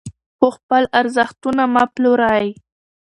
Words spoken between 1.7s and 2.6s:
مه پلورئ.